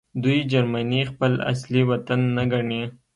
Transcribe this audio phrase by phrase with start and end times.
[0.23, 2.81] دوی جرمني خپل اصلي وطن نه ګڼي